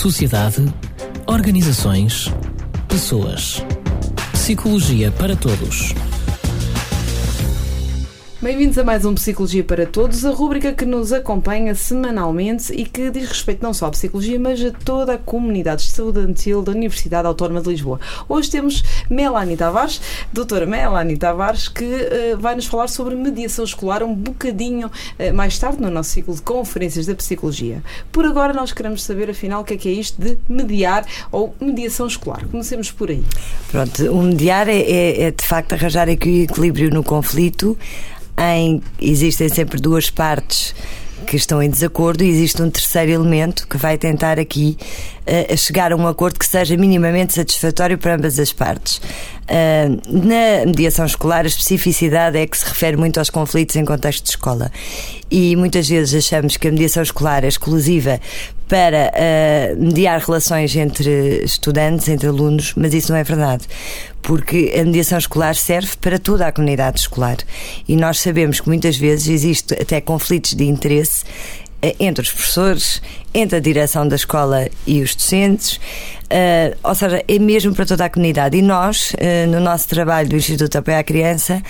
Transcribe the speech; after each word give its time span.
sociedade, 0.00 0.64
organizações, 1.26 2.32
pessoas. 2.88 3.62
Psicologia 4.32 5.12
para 5.12 5.36
todos. 5.36 5.94
Bem-vindos 8.42 8.78
a 8.78 8.84
mais 8.84 9.04
um 9.04 9.14
Psicologia 9.14 9.62
para 9.62 9.84
Todos, 9.84 10.24
a 10.24 10.30
rúbrica 10.30 10.72
que 10.72 10.86
nos 10.86 11.12
acompanha 11.12 11.74
semanalmente 11.74 12.72
e 12.72 12.86
que 12.86 13.10
diz 13.10 13.28
respeito 13.28 13.62
não 13.62 13.74
só 13.74 13.84
à 13.84 13.90
psicologia, 13.90 14.40
mas 14.40 14.64
a 14.64 14.70
toda 14.70 15.12
a 15.12 15.18
comunidade 15.18 15.82
estudantil 15.82 16.62
da 16.62 16.72
Universidade 16.72 17.28
Autónoma 17.28 17.60
de 17.60 17.68
Lisboa. 17.68 18.00
Hoje 18.26 18.50
temos 18.50 18.82
Melanie 19.10 19.58
Tavares, 19.58 20.00
doutora 20.32 20.64
Melanie 20.64 21.18
Tavares, 21.18 21.68
que 21.68 21.84
uh, 21.84 22.38
vai 22.38 22.54
nos 22.54 22.64
falar 22.64 22.88
sobre 22.88 23.14
mediação 23.14 23.62
escolar 23.62 24.02
um 24.02 24.14
bocadinho 24.14 24.86
uh, 24.86 25.34
mais 25.34 25.58
tarde 25.58 25.78
no 25.82 25.90
nosso 25.90 26.08
ciclo 26.08 26.34
de 26.34 26.40
conferências 26.40 27.04
da 27.04 27.14
psicologia. 27.14 27.82
Por 28.10 28.24
agora 28.24 28.54
nós 28.54 28.72
queremos 28.72 29.02
saber 29.02 29.28
afinal 29.28 29.60
o 29.60 29.64
que 29.64 29.74
é 29.74 29.76
que 29.76 29.88
é 29.90 29.92
isto 29.92 30.18
de 30.18 30.38
mediar 30.48 31.04
ou 31.30 31.54
mediação 31.60 32.06
escolar. 32.06 32.42
Comecemos 32.50 32.90
por 32.90 33.10
aí. 33.10 33.22
Pronto, 33.70 34.02
o 34.10 34.22
mediar 34.22 34.66
é, 34.66 34.80
é, 34.80 35.22
é 35.24 35.30
de 35.30 35.44
facto 35.44 35.74
arranjar 35.74 36.08
aqui 36.08 36.30
o 36.30 36.42
equilíbrio 36.44 36.88
no 36.88 37.04
conflito 37.04 37.76
em 38.40 38.82
existem 39.00 39.48
sempre 39.48 39.80
duas 39.80 40.08
partes 40.10 40.74
que 41.26 41.36
estão 41.36 41.62
em 41.62 41.68
desacordo 41.68 42.24
e 42.24 42.28
existe 42.28 42.60
um 42.62 42.70
terceiro 42.70 43.12
elemento 43.12 43.68
que 43.68 43.76
vai 43.76 43.98
tentar 43.98 44.38
aqui 44.38 44.76
uh, 45.26 45.56
chegar 45.56 45.92
a 45.92 45.96
um 45.96 46.06
acordo 46.06 46.38
que 46.38 46.46
seja 46.46 46.76
minimamente 46.76 47.34
satisfatório 47.34 47.98
para 47.98 48.14
ambas 48.14 48.38
as 48.38 48.52
partes. 48.52 48.96
Uh, 48.96 50.00
na 50.08 50.66
mediação 50.66 51.04
escolar, 51.04 51.44
a 51.44 51.48
especificidade 51.48 52.38
é 52.38 52.46
que 52.46 52.56
se 52.56 52.64
refere 52.64 52.96
muito 52.96 53.18
aos 53.18 53.30
conflitos 53.30 53.76
em 53.76 53.84
contexto 53.84 54.24
de 54.24 54.30
escola. 54.30 54.72
E 55.30 55.54
muitas 55.56 55.88
vezes 55.88 56.26
achamos 56.26 56.56
que 56.56 56.68
a 56.68 56.70
mediação 56.70 57.02
escolar 57.02 57.44
é 57.44 57.48
exclusiva 57.48 58.18
para 58.70 59.10
uh, 59.10 59.82
mediar 59.82 60.20
relações 60.20 60.76
entre 60.76 61.42
estudantes, 61.44 62.08
entre 62.08 62.28
alunos, 62.28 62.72
mas 62.76 62.94
isso 62.94 63.10
não 63.10 63.18
é 63.18 63.24
verdade. 63.24 63.64
Porque 64.22 64.72
a 64.80 64.84
mediação 64.84 65.18
escolar 65.18 65.56
serve 65.56 65.90
para 66.00 66.20
toda 66.20 66.46
a 66.46 66.52
comunidade 66.52 67.00
escolar. 67.00 67.38
E 67.88 67.96
nós 67.96 68.20
sabemos 68.20 68.60
que 68.60 68.68
muitas 68.68 68.96
vezes 68.96 69.26
existe 69.26 69.74
até 69.74 70.00
conflitos 70.00 70.54
de 70.54 70.64
interesse 70.64 71.24
eh, 71.82 71.96
entre 71.98 72.22
os 72.22 72.30
professores, 72.30 73.02
entre 73.34 73.56
a 73.56 73.60
direção 73.60 74.06
da 74.06 74.14
escola 74.14 74.68
e 74.86 75.02
os 75.02 75.16
docentes, 75.16 75.76
uh, 75.76 76.76
ou 76.84 76.94
seja, 76.94 77.24
é 77.26 77.38
mesmo 77.40 77.74
para 77.74 77.86
toda 77.86 78.04
a 78.04 78.08
comunidade. 78.08 78.56
E 78.56 78.62
nós, 78.62 79.14
uh, 79.14 79.50
no 79.50 79.58
nosso 79.58 79.88
trabalho 79.88 80.28
do 80.28 80.36
Instituto 80.36 80.76
Apoio 80.76 80.98
à 80.98 81.02
Criança, 81.02 81.60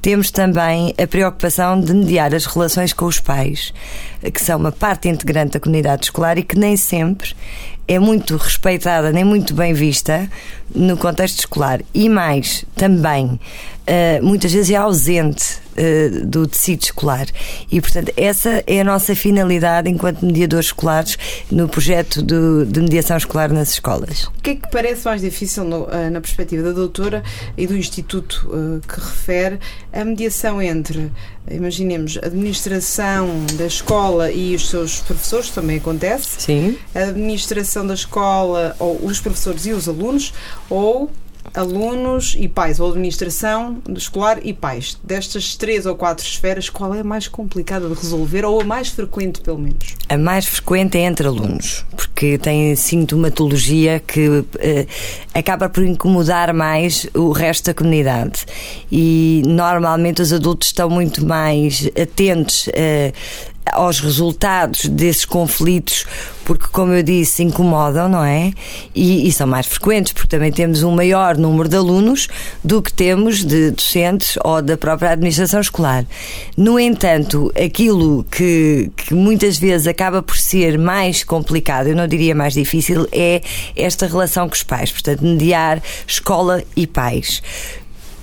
temos 0.00 0.30
também 0.30 0.94
a 0.96 1.06
preocupação 1.06 1.80
de 1.80 1.92
mediar 1.92 2.34
as 2.34 2.46
relações 2.46 2.92
com 2.92 3.06
os 3.06 3.20
pais, 3.20 3.72
que 4.32 4.40
são 4.40 4.58
uma 4.58 4.72
parte 4.72 5.08
integrante 5.08 5.52
da 5.52 5.60
comunidade 5.60 6.04
escolar 6.06 6.38
e 6.38 6.42
que 6.42 6.58
nem 6.58 6.76
sempre 6.76 7.34
é 7.86 7.98
muito 7.98 8.36
respeitada 8.36 9.10
nem 9.10 9.24
muito 9.24 9.54
bem 9.54 9.72
vista 9.72 10.30
no 10.74 10.96
contexto 10.96 11.38
escolar. 11.38 11.80
E 11.94 12.08
mais, 12.08 12.64
também, 12.76 13.26
uh, 13.26 14.24
muitas 14.24 14.52
vezes 14.52 14.70
é 14.70 14.76
ausente 14.76 15.58
uh, 15.78 16.26
do 16.26 16.46
tecido 16.46 16.82
escolar. 16.82 17.26
E, 17.70 17.80
portanto, 17.80 18.12
essa 18.16 18.62
é 18.66 18.80
a 18.80 18.84
nossa 18.84 19.14
finalidade 19.14 19.88
enquanto 19.88 20.24
mediadores 20.24 20.66
escolares 20.66 21.16
no 21.50 21.68
projeto 21.68 22.22
do, 22.22 22.66
de 22.66 22.80
mediação 22.80 23.16
escolar 23.16 23.52
nas 23.52 23.70
escolas. 23.70 24.24
O 24.24 24.42
que 24.42 24.50
é 24.50 24.54
que 24.56 24.70
parece 24.70 25.04
mais 25.04 25.20
difícil 25.20 25.64
no, 25.64 25.84
uh, 25.84 26.10
na 26.10 26.20
perspectiva 26.20 26.62
da 26.62 26.72
doutora 26.72 27.22
e 27.56 27.66
do 27.66 27.76
Instituto 27.76 28.48
que 28.86 29.00
refere 29.00 29.58
a 29.92 30.04
mediação 30.04 30.60
entre, 30.60 31.10
imaginemos, 31.50 32.18
a 32.22 32.26
administração 32.26 33.46
da 33.56 33.66
escola 33.66 34.30
e 34.30 34.54
os 34.54 34.68
seus 34.68 35.00
professores, 35.00 35.50
também 35.50 35.78
acontece? 35.78 36.42
Sim. 36.42 36.76
A 36.94 37.00
administração 37.00 37.86
da 37.86 37.94
escola, 37.94 38.74
ou 38.78 39.04
os 39.04 39.20
professores 39.20 39.66
e 39.66 39.72
os 39.72 39.88
alunos, 39.88 40.32
ou 40.68 41.10
alunos 41.54 42.36
e 42.38 42.48
pais, 42.48 42.80
ou 42.80 42.90
administração 42.90 43.78
escolar 43.96 44.38
e 44.42 44.52
pais. 44.52 44.98
Destas 45.02 45.56
três 45.56 45.86
ou 45.86 45.94
quatro 45.94 46.24
esferas, 46.24 46.68
qual 46.68 46.94
é 46.94 47.00
a 47.00 47.04
mais 47.04 47.28
complicada 47.28 47.88
de 47.88 47.94
resolver 47.94 48.44
ou 48.44 48.60
a 48.60 48.64
mais 48.64 48.88
frequente, 48.88 49.40
pelo 49.40 49.58
menos? 49.58 49.94
A 50.08 50.16
mais 50.16 50.46
frequente 50.46 50.98
é 50.98 51.02
entre 51.02 51.26
alunos, 51.26 51.84
porque 51.96 52.38
tem 52.38 52.74
sintomatologia 52.76 54.00
que 54.00 54.44
eh, 54.58 54.86
acaba 55.34 55.68
por 55.68 55.84
incomodar 55.84 56.52
mais 56.52 57.06
o 57.14 57.30
resto 57.32 57.66
da 57.66 57.74
comunidade. 57.74 58.44
E 58.90 59.42
normalmente 59.46 60.22
os 60.22 60.32
adultos 60.32 60.68
estão 60.68 60.88
muito 60.88 61.24
mais 61.24 61.88
atentos 62.00 62.68
eh, 62.72 63.12
aos 63.72 64.00
resultados 64.00 64.86
desses 64.86 65.24
conflitos, 65.24 66.04
porque, 66.44 66.66
como 66.72 66.92
eu 66.92 67.02
disse, 67.02 67.42
incomodam, 67.42 68.08
não 68.08 68.24
é? 68.24 68.52
E, 68.94 69.28
e, 69.28 69.32
são 69.32 69.46
mais 69.46 69.66
frequentes, 69.66 70.12
porque 70.12 70.28
também 70.28 70.50
temos 70.50 70.82
um 70.82 70.90
maior 70.90 71.36
número 71.36 71.68
de 71.68 71.76
alunos 71.76 72.26
do 72.64 72.80
que 72.80 72.92
temos 72.92 73.44
de 73.44 73.70
docentes 73.70 74.38
ou 74.42 74.62
da 74.62 74.76
própria 74.76 75.10
administração 75.10 75.60
escolar. 75.60 76.06
No 76.56 76.80
entanto, 76.80 77.52
aquilo 77.54 78.24
que, 78.30 78.90
que 78.96 79.14
muitas 79.14 79.58
vezes 79.58 79.86
acaba 79.86 80.22
por 80.22 80.38
ser 80.38 80.78
mais 80.78 81.22
complicado, 81.22 81.88
eu 81.88 81.96
não 81.96 82.06
diria 82.06 82.34
mais 82.34 82.54
difícil, 82.54 83.06
é 83.12 83.42
esta 83.76 84.06
relação 84.06 84.48
com 84.48 84.54
os 84.54 84.62
pais, 84.62 84.90
portanto, 84.90 85.22
mediar 85.22 85.82
escola 86.06 86.62
e 86.74 86.86
pais 86.86 87.42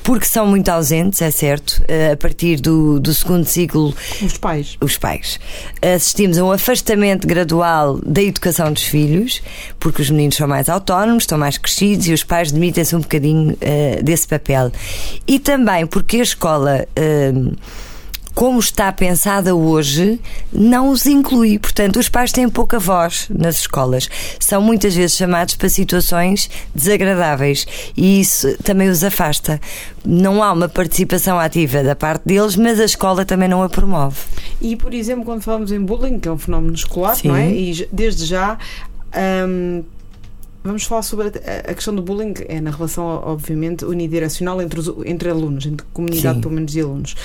porque 0.05 0.27
são 0.27 0.45
muito 0.45 0.69
ausentes, 0.69 1.19
é 1.19 1.31
certo, 1.31 1.83
eh, 1.87 2.11
a 2.11 2.15
partir 2.17 2.61
do, 2.61 2.99
do 2.99 3.11
segundo 3.11 3.43
ciclo. 3.43 3.91
Os 4.21 4.37
pais. 4.37 4.77
Os 4.79 4.97
pais. 4.99 5.39
Assistimos 5.81 6.37
a 6.37 6.45
um 6.45 6.51
afastamento 6.51 7.27
gradual 7.27 7.99
da 8.05 8.21
educação 8.21 8.71
dos 8.71 8.83
filhos, 8.83 9.41
porque 9.79 10.03
os 10.03 10.11
meninos 10.11 10.35
são 10.35 10.47
mais 10.47 10.69
autónomos, 10.69 11.23
estão 11.23 11.39
mais 11.39 11.57
crescidos 11.57 12.07
e 12.07 12.13
os 12.13 12.23
pais 12.23 12.51
demitem-se 12.51 12.95
um 12.95 12.99
bocadinho 12.99 13.53
uh, 13.53 14.03
desse 14.03 14.27
papel. 14.27 14.71
E 15.27 15.39
também 15.39 15.87
porque 15.87 16.17
a 16.17 16.23
escola. 16.23 16.87
Uh, 16.95 17.55
como 18.35 18.59
está 18.59 18.91
pensada 18.91 19.55
hoje, 19.55 20.19
não 20.51 20.89
os 20.89 21.05
inclui. 21.05 21.57
Portanto, 21.57 21.97
os 21.97 22.09
pais 22.09 22.33
têm 22.33 22.49
pouca 22.49 22.77
voz 22.77 23.27
nas 23.29 23.59
escolas. 23.59 24.09
São 24.39 24.61
muitas 24.61 24.93
vezes 24.93 25.15
chamados 25.15 25.55
para 25.55 25.69
situações 25.69 26.49
desagradáveis 26.75 27.65
e 27.95 28.19
isso 28.19 28.57
também 28.61 28.89
os 28.89 29.05
afasta. 29.05 29.59
Não 30.05 30.43
há 30.43 30.51
uma 30.51 30.67
participação 30.67 31.39
ativa 31.39 31.81
da 31.81 31.95
parte 31.95 32.23
deles, 32.25 32.57
mas 32.57 32.79
a 32.79 32.85
escola 32.85 33.23
também 33.23 33.47
não 33.47 33.63
a 33.63 33.69
promove. 33.69 34.17
E, 34.61 34.75
por 34.75 34.93
exemplo, 34.93 35.23
quando 35.23 35.41
falamos 35.41 35.71
em 35.71 35.79
bullying, 35.79 36.19
que 36.19 36.27
é 36.27 36.31
um 36.31 36.37
fenómeno 36.37 36.75
escolar, 36.75 37.15
Sim. 37.15 37.29
não 37.29 37.35
é? 37.37 37.49
E 37.49 37.87
desde 37.91 38.25
já. 38.25 38.57
Hum, 39.47 39.83
Vamos 40.65 40.83
falar 40.85 41.03
sobre 41.03 41.27
a, 41.27 41.73
questão 41.75 41.93
do 41.93 42.01
bullying, 42.01 42.33
é 42.47 42.59
na 42.59 42.71
relação, 42.71 43.05
obviamente, 43.05 43.85
unidirecional 43.85 44.59
entre, 44.59 44.79
os, 44.79 44.91
entre 45.05 45.29
alunos, 45.29 45.67
entre 45.67 45.85
comunidade, 45.93 46.37
Sim. 46.37 46.41
pelo 46.41 46.55
menos, 46.55 46.75
e 46.75 46.81
alunos. 46.81 47.15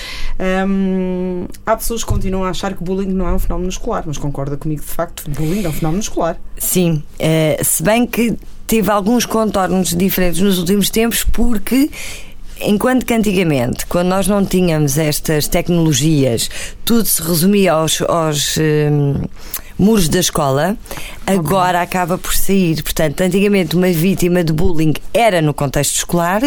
Um, 0.67 1.47
há 1.65 1.75
pessoas 1.75 2.03
que 2.03 2.09
continuam 2.11 2.43
a 2.43 2.49
achar 2.49 2.75
que 2.75 2.83
bullying 2.83 3.07
não 3.07 3.27
é 3.27 3.33
um 3.33 3.39
fenómeno 3.39 3.69
escolar, 3.69 4.03
mas 4.05 4.19
concorda 4.19 4.57
comigo, 4.57 4.81
de 4.81 4.87
facto, 4.87 5.27
bullying 5.31 5.63
é 5.63 5.69
um 5.69 5.73
fenómeno 5.73 6.01
escolar. 6.01 6.39
Sim, 6.59 7.01
uh, 7.15 7.65
se 7.65 7.81
bem 7.81 8.05
que 8.05 8.37
teve 8.67 8.91
alguns 8.91 9.25
contornos 9.25 9.95
diferentes 9.95 10.39
nos 10.39 10.59
últimos 10.59 10.91
tempos, 10.91 11.23
porque 11.23 11.89
enquanto 12.61 13.07
que 13.07 13.13
antigamente, 13.15 13.87
quando 13.87 14.09
nós 14.09 14.27
não 14.27 14.45
tínhamos 14.45 14.99
estas 14.99 15.47
tecnologias, 15.47 16.47
tudo 16.85 17.05
se 17.05 17.23
resumia 17.23 17.73
aos, 17.73 18.01
aos 18.03 18.57
um, 18.57 19.23
muros 19.81 20.07
da 20.07 20.19
escola, 20.19 20.77
agora 21.25 21.79
okay. 21.79 21.81
acaba 21.81 22.17
por 22.17 22.35
sair. 22.35 22.81
Portanto, 22.83 23.21
antigamente 23.21 23.75
uma 23.75 23.87
vítima 23.87 24.43
de 24.43 24.53
bullying 24.53 24.93
era 25.11 25.41
no 25.41 25.53
contexto 25.53 25.95
escolar 25.95 26.41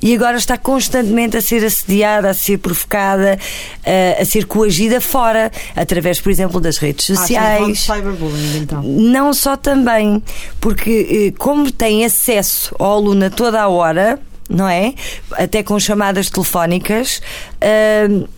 e 0.00 0.14
agora 0.14 0.36
está 0.36 0.56
constantemente 0.56 1.36
a 1.36 1.42
ser 1.42 1.64
assediada, 1.64 2.30
a 2.30 2.34
ser 2.34 2.58
provocada, 2.58 3.36
a, 3.84 4.22
a 4.22 4.24
ser 4.24 4.46
coagida 4.46 5.00
fora, 5.00 5.50
através, 5.74 6.20
por 6.20 6.30
exemplo, 6.30 6.60
das 6.60 6.78
redes 6.78 7.04
sociais. 7.04 7.86
Ah, 7.90 7.94
cyberbullying, 7.96 8.58
então. 8.58 8.82
Não 8.82 9.34
só 9.34 9.56
também, 9.56 10.22
porque 10.60 11.32
eh, 11.34 11.38
como 11.38 11.72
tem 11.72 12.04
acesso 12.04 12.74
ao 12.78 12.92
aluno 12.92 13.26
a 13.26 13.30
toda 13.30 13.60
a 13.60 13.68
hora, 13.68 14.20
não 14.48 14.68
é? 14.68 14.94
Até 15.32 15.62
com 15.62 15.78
chamadas 15.78 16.30
telefónicas. 16.30 17.20
Uh, 17.60 18.28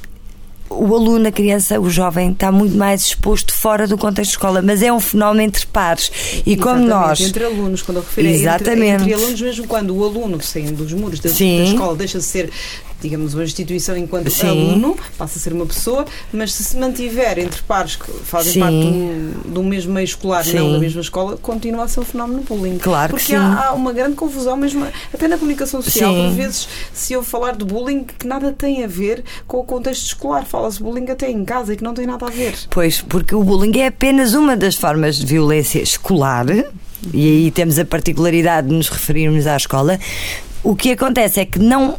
o 0.71 0.95
aluno, 0.95 1.27
a 1.27 1.33
criança, 1.33 1.81
o 1.81 1.91
jovem 1.91 2.31
está 2.31 2.53
muito 2.53 2.77
mais 2.77 3.03
exposto 3.03 3.53
fora 3.53 3.89
do 3.89 3.99
contexto 3.99 4.31
de 4.31 4.37
escola, 4.37 4.63
mas 4.63 4.83
é 4.83 4.93
um 4.93 5.01
fenómeno 5.01 5.43
entre 5.43 5.67
pares. 5.67 6.11
E 6.47 6.53
Exatamente, 6.53 6.63
como 6.63 6.87
nós. 6.87 7.21
Entre 7.21 7.45
alunos, 7.45 7.83
quando 7.83 7.99
eu 7.99 8.03
refiro 8.03 8.29
Exatamente. 8.29 9.03
Entre, 9.03 9.13
entre 9.13 9.15
alunos, 9.15 9.41
mesmo 9.41 9.67
quando 9.67 9.97
o 9.97 10.05
aluno 10.05 10.41
saindo 10.41 10.85
dos 10.85 10.93
muros 10.93 11.19
da, 11.19 11.29
da, 11.29 11.35
escola 11.35 11.97
deixa 11.97 12.19
de 12.19 12.25
ser 12.25 12.51
digamos, 13.01 13.35
uma 13.35 13.45
instituição 13.45 13.97
enquanto 13.97 14.31
Sim. 14.31 14.49
aluno, 14.49 14.97
passa 15.17 15.39
a 15.39 15.43
ser 15.43 15.53
uma 15.53 15.67
pessoa, 15.67 16.05
mas 16.33 16.53
se 16.53 16.65
se 16.65 16.77
mantiver 16.77 17.39
entre 17.39 17.63
pares 17.63 17.97
que 17.97 18.11
fazem 18.25 18.53
sim. 18.53 18.61
parte 18.61 18.77
do, 18.77 19.55
do 19.55 19.63
mesmo 19.63 19.93
meio 19.93 20.05
escolar, 20.05 20.45
sim. 20.45 20.57
não 20.57 20.73
da 20.73 20.79
mesma 20.79 21.01
escola, 21.01 21.37
continua 21.37 21.85
a 21.85 21.89
ser 21.89 22.01
o 22.01 22.05
fenómeno 22.05 22.43
bullying. 22.43 22.79
Claro 22.79 23.11
Porque 23.11 23.27
que. 23.27 23.35
Há, 23.35 23.69
há, 23.69 23.73
uma 23.73 23.93
grande 23.93 24.17
confusão, 24.17 24.57
mesmo 24.57 24.87
até 25.13 25.29
na 25.29 25.37
comunicação 25.37 25.83
social, 25.83 26.15
por 26.15 26.31
vezes 26.31 26.69
se 26.93 27.13
eu 27.13 27.23
falar 27.23 27.57
de 27.57 27.65
bullying 27.65 28.05
que 28.05 28.27
nada 28.27 28.53
tem 28.53 28.85
a 28.85 28.87
ver 28.87 29.25
com 29.47 29.59
o 29.59 29.65
contexto 29.65 30.07
escolar, 30.07 30.45
fala-se 30.45 30.83
bullying 30.83 31.11
até 31.11 31.31
em 31.31 31.45
casa 31.45 31.73
e 31.73 31.77
que 31.77 31.85
não 31.85 31.95
tem 31.95 32.07
nada 32.07 32.27
a 32.27 32.31
ver. 32.31 32.55
Pois, 32.71 33.01
porque 33.01 33.35
o 33.35 33.43
bullying 33.43 33.79
é 33.79 33.87
apenas 33.87 34.35
uma 34.35 34.57
das 34.57 34.75
formas 34.75 35.17
de 35.17 35.27
violência 35.27 35.81
escolar 35.83 36.47
e 37.13 37.29
aí 37.29 37.51
temos 37.51 37.79
a 37.79 37.85
particularidade 37.85 38.69
de 38.69 38.75
nos 38.75 38.89
referirmos 38.89 39.47
à 39.47 39.57
escola. 39.57 39.99
O 40.63 40.77
que 40.77 40.93
acontece 40.93 41.41
é 41.41 41.47
que 41.47 41.59
não, 41.59 41.93
uh, 41.93 41.99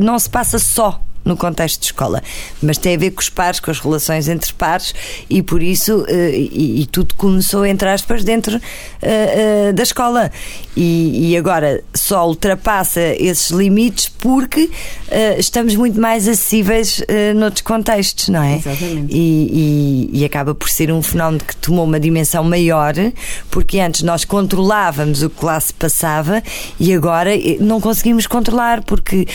não 0.00 0.18
se 0.18 0.28
passa 0.28 0.58
só 0.58 1.00
no 1.26 1.36
contexto 1.36 1.80
de 1.80 1.86
escola, 1.86 2.22
mas 2.62 2.78
tem 2.78 2.94
a 2.94 2.98
ver 2.98 3.10
com 3.10 3.20
os 3.20 3.28
pares, 3.28 3.60
com 3.60 3.70
as 3.70 3.78
relações 3.78 4.28
entre 4.28 4.52
pares 4.54 4.94
e 5.28 5.42
por 5.42 5.62
isso, 5.62 6.06
e, 6.08 6.82
e 6.82 6.86
tudo 6.86 7.14
começou, 7.14 7.66
entre 7.66 7.88
aspas, 7.88 8.24
dentro 8.24 8.56
uh, 8.56 8.60
uh, 8.60 9.72
da 9.72 9.82
escola. 9.82 10.30
E, 10.76 11.30
e, 11.30 11.36
agora 11.38 11.82
só 11.94 12.28
ultrapassa 12.28 13.00
esses 13.18 13.50
limites 13.50 14.10
porque 14.10 14.64
uh, 14.64 15.38
estamos 15.38 15.74
muito 15.74 15.98
mais 15.98 16.28
acessíveis 16.28 16.98
uh, 16.98 17.34
noutros 17.34 17.62
contextos, 17.62 18.28
não 18.28 18.42
é? 18.42 18.56
Exatamente. 18.56 19.14
E, 19.14 20.10
e, 20.12 20.20
e, 20.20 20.24
acaba 20.26 20.54
por 20.54 20.68
ser 20.68 20.92
um 20.92 21.02
fenómeno 21.02 21.42
que 21.42 21.56
tomou 21.56 21.86
uma 21.86 21.98
dimensão 21.98 22.44
maior, 22.44 22.92
porque 23.50 23.80
antes 23.80 24.02
nós 24.02 24.26
controlávamos 24.26 25.22
o 25.22 25.30
que 25.30 25.44
lá 25.44 25.58
se 25.58 25.72
passava 25.72 26.42
e 26.78 26.92
agora 26.92 27.30
não 27.58 27.80
conseguimos 27.80 28.26
controlar, 28.26 28.82
porque 28.84 29.26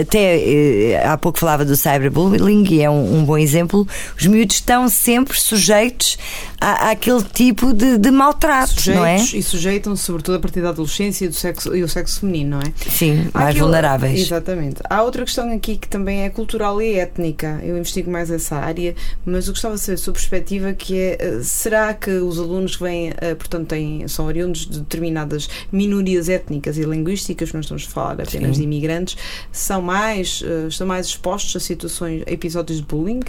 até 0.00 1.02
há 1.04 1.16
pouco 1.26 1.40
falava 1.40 1.64
do 1.64 1.74
cyberbullying 1.74 2.64
e 2.70 2.82
é 2.82 2.88
um, 2.88 3.18
um 3.18 3.24
bom 3.24 3.36
exemplo, 3.36 3.84
os 4.16 4.24
miúdos 4.28 4.56
estão 4.56 4.88
sempre 4.88 5.36
sujeitos 5.40 6.16
à, 6.60 6.90
àquele 6.92 7.22
tipo 7.24 7.72
de, 7.72 7.98
de 7.98 8.10
maltrato, 8.12 8.74
sujeitos, 8.74 9.00
não 9.00 9.04
é? 9.04 9.16
E 9.16 9.42
sujeitam-se 9.42 10.04
sobretudo 10.04 10.36
a 10.36 10.38
partir 10.38 10.60
da 10.60 10.68
adolescência 10.68 11.24
e, 11.24 11.28
do 11.28 11.34
sexo, 11.34 11.74
e 11.74 11.82
o 11.82 11.88
sexo 11.88 12.20
feminino, 12.20 12.50
não 12.50 12.60
é? 12.60 12.72
Sim, 12.88 13.28
mais 13.34 13.48
Aquilo, 13.48 13.64
vulneráveis. 13.64 14.20
Exatamente. 14.20 14.76
Há 14.88 15.02
outra 15.02 15.24
questão 15.24 15.52
aqui 15.52 15.76
que 15.76 15.88
também 15.88 16.22
é 16.22 16.30
cultural 16.30 16.80
e 16.80 16.94
étnica. 16.94 17.60
Eu 17.64 17.76
investigo 17.76 18.08
mais 18.08 18.30
essa 18.30 18.54
área, 18.54 18.94
mas 19.24 19.48
eu 19.48 19.52
gostava 19.52 19.74
de 19.74 19.80
saber 19.80 19.94
a 19.94 19.98
sua 19.98 20.12
perspectiva, 20.12 20.72
que 20.74 20.96
é, 20.96 21.16
eh, 21.18 21.40
será 21.42 21.92
que 21.92 22.10
os 22.10 22.38
alunos 22.38 22.76
que 22.76 22.84
vêm, 22.84 23.12
eh, 23.16 23.34
portanto, 23.34 23.66
têm, 23.66 24.06
são 24.06 24.26
oriundos 24.26 24.64
de 24.66 24.78
determinadas 24.78 25.48
minorias 25.72 26.28
étnicas 26.28 26.78
e 26.78 26.82
linguísticas, 26.82 27.52
não 27.52 27.60
estamos 27.60 27.84
a 27.84 27.90
falar 27.90 28.12
apenas 28.12 28.54
Sim. 28.54 28.60
de 28.60 28.62
imigrantes, 28.62 29.16
são 29.50 29.82
mais, 29.82 30.40
eh, 30.46 30.68
estão 30.68 30.86
mais 30.86 31.15
expostos 31.16 31.56
a 31.56 31.60
situações, 31.60 32.22
a 32.26 32.30
episódios 32.30 32.78
de 32.78 32.84
bullying? 32.84 33.20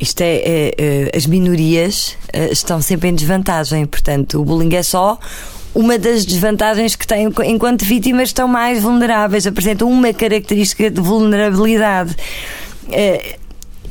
Isto 0.00 0.22
é, 0.22 0.36
é, 0.36 0.74
é, 0.78 1.16
as 1.16 1.26
minorias 1.26 2.16
estão 2.50 2.80
sempre 2.80 3.08
em 3.08 3.14
desvantagem, 3.14 3.84
portanto, 3.84 4.40
o 4.40 4.44
bullying 4.44 4.74
é 4.74 4.82
só 4.82 5.18
uma 5.74 5.98
das 5.98 6.24
desvantagens 6.24 6.96
que 6.96 7.06
têm 7.06 7.30
enquanto 7.44 7.84
vítimas 7.84 8.30
estão 8.30 8.48
mais 8.48 8.82
vulneráveis, 8.82 9.46
apresentam 9.46 9.90
uma 9.90 10.12
característica 10.12 10.90
de 10.90 11.00
vulnerabilidade. 11.00 12.16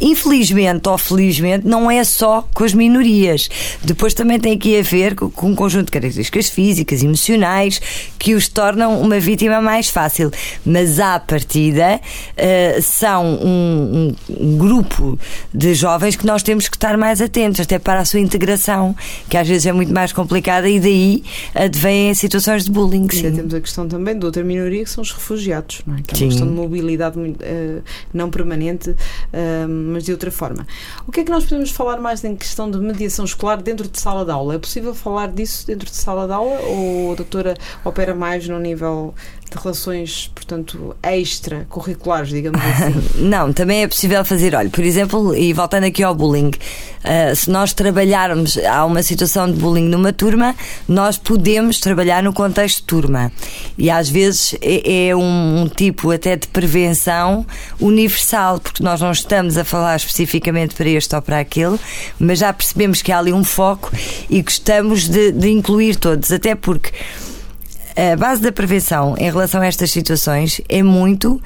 Infelizmente 0.01 0.88
ou 0.88 0.98
felizmente, 0.98 1.68
não 1.68 1.90
é 1.90 2.04
só 2.04 2.48
com 2.54 2.63
as 2.63 2.74
minorias. 2.74 3.50
Depois 3.84 4.13
também 4.13 4.40
tem 4.40 4.54
aqui 4.54 4.80
a 4.80 4.81
ver 4.81 5.16
com 5.16 5.50
um 5.50 5.56
conjunto 5.56 5.86
de 5.86 5.92
características 5.92 6.50
físicas, 6.50 7.04
emocionais, 7.04 7.81
que 8.18 8.34
os 8.34 8.48
tornam 8.48 9.01
uma 9.01 9.19
vítima 9.19 9.62
mais 9.62 9.90
fácil. 9.90 10.31
Mas 10.66 11.00
à 11.00 11.19
partida 11.19 12.00
uh, 12.00 12.81
são 12.81 13.25
um, 13.25 14.16
um, 14.30 14.57
grupo 14.57 15.19
de 15.54 15.74
jovens 15.74 16.16
que 16.16 16.25
nós 16.25 16.44
temos 16.44 16.68
que 16.68 16.78
estar 16.78 16.98
mais 16.98 17.22
atentos, 17.22 17.60
até 17.60 17.78
para 17.78 18.00
a 18.00 18.06
sua 18.06 18.19
integração, 18.19 18.95
que 19.30 19.38
às 19.38 19.48
vezes 19.48 19.66
é 19.66 19.72
muito 19.74 19.94
mais 19.94 20.13
complicada 20.13 20.69
e 20.69 20.80
daí 20.80 21.24
advêm 21.54 22.13
situações 22.13 22.66
de 22.66 22.72
bullying. 22.72 23.07
Ainda 23.13 23.31
temos 23.31 23.54
a 23.54 23.62
questão 23.62 23.88
também 23.88 24.18
de 24.18 24.25
outra 24.25 24.44
minoria 24.44 24.84
que 24.84 24.90
são 24.90 25.02
os 25.02 25.12
refugiados, 25.12 25.81
não 25.86 25.95
é? 25.95 26.02
que 26.02 26.13
é 26.13 26.13
uma 26.13 26.18
sim. 26.18 26.28
questão 26.30 26.48
de 26.48 26.54
mobilidade 26.54 27.19
uh, 27.19 27.84
não 28.13 28.30
permanente. 28.30 28.92
Uh, 28.92 29.88
mas 29.89 30.03
de 30.03 30.12
outra 30.12 30.31
forma. 30.31 30.65
O 31.07 31.12
que 31.12 31.21
é 31.21 31.24
que 31.24 31.31
nós 31.31 31.44
podemos 31.44 31.71
falar 31.71 32.00
mais 32.00 32.24
em 32.24 32.36
questão 32.36 32.69
de 32.69 32.77
mediação 32.77 33.25
escolar 33.25 33.62
dentro 33.62 33.88
de 33.88 34.00
sala 34.00 34.24
de 34.24 34.31
aula? 34.31 34.56
É 34.56 34.57
possível 34.57 34.94
falar 34.94 35.27
disso 35.27 35.65
dentro 35.68 35.89
de 35.89 35.95
sala 35.95 36.27
de 36.27 36.33
aula 36.33 36.59
ou 36.62 37.13
a 37.13 37.15
doutora 37.15 37.57
opera 37.83 38.13
mais 38.13 38.47
no 38.47 38.59
nível 38.59 39.13
de 39.50 39.57
relações, 39.57 40.31
portanto, 40.33 40.95
extra-curriculares, 41.01 42.30
digamos 42.30 42.62
assim? 42.63 43.24
Não, 43.24 43.51
também 43.51 43.83
é 43.83 43.88
possível 43.88 44.24
fazer, 44.24 44.56
olha, 44.56 44.69
por 44.69 44.83
exemplo, 44.83 45.36
e 45.36 45.51
voltando 45.53 45.86
aqui 45.86 46.03
ao 46.03 46.13
bullying, 46.13 46.50
uh, 46.51 47.35
se 47.35 47.50
nós 47.50 47.74
trabalharmos, 47.74 48.57
há 48.59 48.85
uma 48.85 49.01
situação 49.01 49.51
de 49.51 49.59
bullying 49.59 49.88
numa 49.88 50.13
turma, 50.13 50.56
nós 50.88 51.18
podemos 51.18 51.80
trabalhar 51.80 52.21
no 52.21 52.31
contexto 52.31 52.77
de 52.77 52.83
turma. 52.83 53.31
E 53.77 53.89
às 53.89 54.09
vezes 54.09 54.56
é, 54.62 55.07
é 55.07 55.15
um, 55.15 55.62
um 55.62 55.68
tipo 55.68 56.12
até 56.12 56.35
de 56.35 56.47
prevenção 56.47 57.45
universal, 57.80 58.59
porque 58.59 58.83
nós 58.83 59.01
não 59.01 59.12
estamos 59.12 59.57
a 59.57 59.63
falar 59.63 59.79
especificamente 59.96 60.76
para 60.76 60.90
este 60.90 61.16
ou 61.16 61.22
para 61.22 61.40
aquele, 61.40 61.80
mas 62.20 62.40
já 62.40 62.54
percebemos 62.54 63.02
que 63.02 63.12
há 63.12 63.20
ali 63.20 63.34
um 63.34 63.44
foco 63.44 63.92
e 64.30 64.42
gostamos 64.42 65.08
de, 65.08 65.31
de 65.31 65.50
incluir 65.50 65.96
todos, 65.96 66.31
até 66.31 66.56
porque 66.56 66.92
a 67.96 68.16
base 68.16 68.42
da 68.42 68.52
prevenção 68.52 69.16
em 69.18 69.30
relação 69.30 69.62
a 69.62 69.66
estas 69.66 69.92
situações 69.92 70.62
é 70.70 70.81
muito 70.81 71.42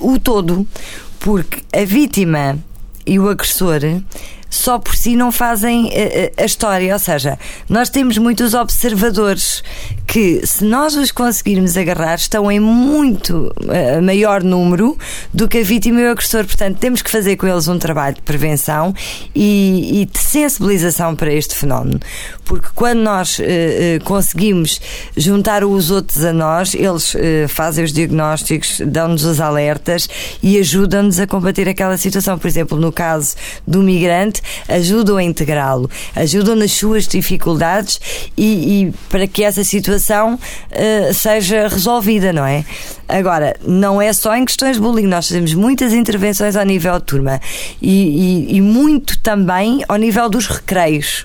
o 0.00 0.18
todo, 0.18 0.66
porque 1.18 1.62
a 1.72 1.84
vítima 1.84 2.58
e 3.06 3.18
o 3.18 3.28
agressor 3.28 3.80
só 4.50 4.78
por 4.78 4.96
si 4.96 5.14
não 5.14 5.30
fazem 5.30 5.90
a, 5.90 5.94
eh, 5.94 6.32
eh, 6.36 6.42
a, 6.42 6.44
história. 6.44 6.92
Ou 6.92 6.98
seja, 6.98 7.38
nós 7.68 7.90
temos 7.90 8.16
muitos 8.18 8.54
observadores 8.54 9.62
que, 10.06 10.40
se 10.46 10.64
nós 10.64 10.96
os 10.96 11.10
conseguirmos 11.10 11.76
agarrar, 11.76 12.14
estão 12.14 12.50
em 12.50 12.58
muito 12.58 13.54
uh, 13.60 14.02
maior 14.02 14.42
número 14.42 14.96
do 15.32 15.46
que 15.46 15.58
a 15.58 15.62
vítima 15.62 16.00
e 16.00 16.06
o 16.06 16.10
agressor. 16.10 16.46
Portanto, 16.46 16.78
temos 16.78 17.02
que 17.02 17.10
fazer 17.10 17.36
com 17.36 17.46
eles 17.46 17.68
um 17.68 17.78
trabalho 17.78 18.14
de 18.14 18.22
prevenção 18.22 18.94
e, 19.34 20.00
e 20.00 20.06
de 20.06 20.18
sensibilização 20.18 21.14
para 21.14 21.32
este 21.32 21.54
fenómeno. 21.54 22.00
Porque 22.44 22.68
quando 22.74 23.00
nós 23.00 23.38
uh, 23.38 23.42
uh, 23.42 24.04
conseguimos 24.04 24.80
juntar 25.14 25.62
os 25.62 25.90
outros 25.90 26.24
a 26.24 26.32
nós, 26.32 26.74
eles 26.74 27.14
fazem 27.48 27.84
os 27.84 27.92
diagnósticos, 27.92 28.80
dão-nos 28.86 29.24
os 29.24 29.40
alertas 29.40 30.08
e 30.42 30.58
ajudam-nos 30.58 31.20
a 31.20 31.26
combater 31.26 31.68
aquela 31.68 31.96
situação. 31.96 32.38
Por 32.38 32.46
exemplo, 32.46 32.78
no 32.78 32.90
caso 32.90 33.34
do 33.66 33.82
migrante, 33.82 34.37
ajudam 34.68 35.16
a 35.16 35.22
integrá-lo, 35.22 35.90
ajudam 36.14 36.54
nas 36.56 36.72
suas 36.72 37.06
dificuldades 37.06 38.00
e, 38.36 38.82
e 38.82 38.92
para 39.08 39.26
que 39.26 39.44
essa 39.44 39.64
situação 39.64 40.34
uh, 40.34 41.14
seja 41.14 41.68
resolvida, 41.68 42.32
não 42.32 42.44
é? 42.44 42.64
Agora, 43.08 43.56
não 43.66 44.02
é 44.02 44.12
só 44.12 44.36
em 44.36 44.44
questões 44.44 44.76
de 44.76 44.82
bullying, 44.82 45.06
nós 45.06 45.28
fazemos 45.28 45.54
muitas 45.54 45.92
intervenções 45.92 46.56
ao 46.56 46.64
nível 46.64 46.98
de 46.98 47.04
turma 47.04 47.40
e, 47.80 48.48
e, 48.50 48.56
e 48.56 48.60
muito 48.60 49.18
também 49.20 49.82
ao 49.88 49.96
nível 49.96 50.28
dos 50.28 50.46
recreios 50.46 51.24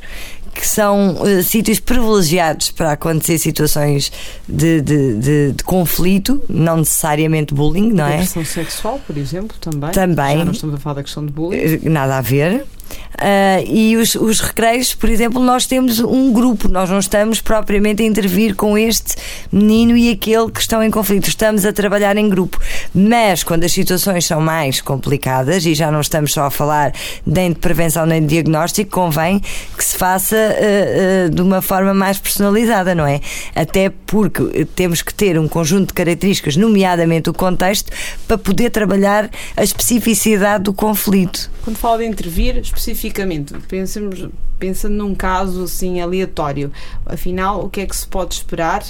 que 0.54 0.68
são 0.68 1.16
uh, 1.16 1.44
sítios 1.44 1.80
privilegiados 1.80 2.72
para 2.72 2.92
acontecer 2.92 3.40
situações 3.40 4.12
de, 4.48 4.82
de, 4.82 5.16
de, 5.16 5.52
de, 5.54 5.64
conflito, 5.64 6.42
não 6.48 6.78
necessariamente 6.78 7.54
bullying, 7.54 7.92
não 7.92 8.06
é? 8.06 8.14
Agressão 8.14 8.46
sexual, 8.46 9.02
por 9.06 9.18
exemplo, 9.18 9.58
também. 9.60 9.92
Também. 9.92 10.38
Já 10.38 10.46
não 10.46 10.52
estamos 10.52 10.76
a 10.76 10.78
falar 10.78 10.96
da 10.96 11.04
questão 11.04 11.26
de 11.26 11.32
bullying. 11.32 11.80
Nada 11.90 12.18
a 12.18 12.22
ver. 12.22 12.66
Uh, 13.14 13.64
e 13.68 13.96
os, 13.96 14.16
os 14.16 14.40
recreios, 14.40 14.96
por 14.96 15.08
exemplo, 15.08 15.42
nós 15.42 15.66
temos 15.66 16.00
um 16.00 16.34
grupo, 16.34 16.68
nós 16.68 16.90
não 16.90 17.00
estamos 17.00 17.40
propriamente 17.40 18.02
a 18.02 18.06
intervir 18.06 18.56
com 18.56 18.78
este 18.78 19.16
menino 19.52 19.96
e 19.96 20.12
aquele 20.12 20.50
que 20.52 20.60
estão 20.60 20.82
em 20.84 20.90
conflito, 20.90 21.30
estamos 21.30 21.66
a 21.66 21.72
trabalhar 21.72 22.18
em 22.18 22.28
grupo. 22.28 22.60
Mas 22.94 23.44
quando 23.44 23.64
as 23.64 23.72
situações 23.72 24.26
são 24.26 24.42
mais 24.42 24.82
complicadas 24.82 25.66
e 25.66 25.74
já 25.76 25.92
não 25.92 26.02
estamos 26.02 26.34
só 26.34 26.46
a 26.46 26.52
falar 26.52 26.92
nem 27.26 27.52
de 27.52 27.60
prevenção 27.60 28.06
nem 28.06 28.22
de 28.22 28.28
diagnóstico, 28.28 28.92
convém 28.92 29.40
que 29.78 29.86
se 29.86 29.96
faça 29.96 30.36
uh, 30.36 31.28
uh, 31.28 31.30
de 31.30 31.42
uma 31.42 31.62
forma 31.62 31.94
mais 31.94 32.18
personalizada, 32.18 32.96
não 32.96 33.06
é? 33.06 33.22
Até 33.56 33.90
porque 33.90 34.66
temos 34.76 35.02
que 35.02 35.14
ter 35.14 35.38
um 35.38 35.48
conjunto 35.48 35.88
de 35.88 35.94
características, 35.94 36.58
nomeadamente 36.58 37.30
o 37.30 37.34
contexto, 37.34 37.92
para 38.28 38.38
poder 38.38 38.70
trabalhar 38.72 39.30
a 39.56 39.64
especificidade 39.64 40.64
do 40.64 40.74
conflito. 40.74 41.52
Quando 41.64 41.78
fala 41.78 42.00
de 42.00 42.06
intervir, 42.06 42.58
especificamente, 42.84 43.54
pensemos, 43.68 44.28
pensando 44.60 44.96
num 44.96 45.16
caso 45.16 45.64
assim 45.64 46.02
aleatório, 46.02 46.72
afinal, 47.06 47.66
o 47.66 47.70
que 47.70 47.82
é 47.82 47.86
que 47.86 47.96
se 47.96 48.06
pode 48.06 48.36
esperar 48.36 48.84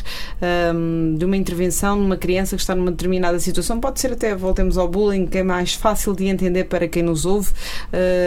um, 0.76 1.16
de 1.16 1.26
uma 1.26 1.38
intervenção 1.38 1.96
numa 1.96 2.18
criança 2.18 2.56
que 2.56 2.62
está 2.62 2.74
numa 2.76 2.92
determinada 2.92 3.40
situação? 3.40 3.80
Pode 3.80 4.00
ser 4.00 4.14
até, 4.14 4.36
voltemos 4.36 4.78
ao 4.78 4.88
bullying, 4.88 5.28
que 5.28 5.38
é 5.38 5.44
mais 5.44 5.74
fácil 5.74 6.16
de 6.16 6.26
entender 6.26 6.66
para 6.66 6.88
quem 6.88 7.04
nos 7.04 7.26
ouve. 7.26 7.52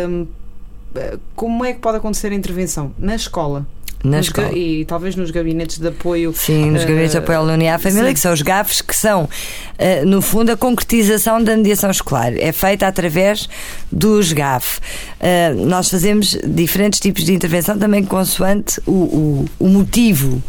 Um, 0.09 0.27
como 1.35 1.65
é 1.65 1.75
que 1.75 1.81
pode 1.81 1.99
acontecer 1.99 2.29
a 2.33 2.35
intervenção? 2.35 2.95
Na 2.99 3.15
escola 3.15 3.67
na 4.05 4.19
nos 4.19 4.27
escola. 4.27 4.53
E 4.53 4.85
talvez 4.85 5.17
nos 5.17 5.31
gabinetes 5.31 5.79
de 5.79 5.89
apoio. 5.89 6.33
Sim, 6.35 6.71
nos 6.71 6.83
uh, 6.83 6.87
gabinetes 6.87 7.13
de 7.13 7.19
apoio 7.19 7.39
à 7.39 7.41
aluno 7.41 7.63
e 7.63 7.69
à 7.69 7.79
família, 7.79 8.09
sim. 8.09 8.15
que 8.15 8.21
são 8.21 8.33
os 8.33 8.43
GAFs, 8.43 8.81
que 8.81 8.95
são, 8.95 9.25
uh, 9.25 10.07
no 10.07 10.23
fundo, 10.23 10.53
a 10.53 10.57
concretização 10.57 11.43
da 11.43 11.57
mediação 11.57 11.91
escolar. 11.91 12.33
É 12.37 12.53
feita 12.53 12.87
através 12.87 13.49
dos 13.91 14.33
GAF. 14.33 14.79
Uh, 14.79 15.67
nós 15.67 15.91
fazemos 15.91 16.39
diferentes 16.45 17.01
tipos 17.01 17.25
de 17.25 17.33
intervenção 17.33 17.79
também 17.79 18.05
consoante 18.05 18.81
o, 18.87 18.93
o, 18.93 19.45
o 19.59 19.69
motivo 19.69 20.43